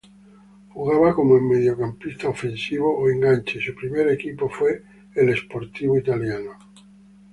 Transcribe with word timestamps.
Jugaba 0.73 1.09
como 1.17 1.39
mediocampista 1.49 2.29
ofensivo 2.33 2.89
o 2.95 3.07
enganche 3.07 3.59
y 3.59 3.61
su 3.61 3.75
primer 3.75 4.07
equipo 4.07 4.49
fue 4.49 4.81
Sportivo 5.35 5.95
Italiano. 5.95 6.57